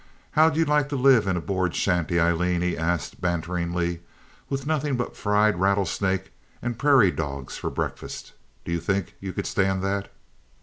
[0.31, 4.01] How'd you like to live in a board shanty, Aileen," he asked, banteringly,
[4.49, 8.33] "with nothing but fried rattlesnakes and prairie dogs for breakfast?
[8.65, 10.11] Do you think you could stand that?"